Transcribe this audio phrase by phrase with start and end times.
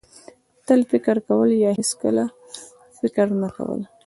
[0.67, 2.23] تل فکر کول یا هېڅکله
[2.99, 3.81] فکر نه کول.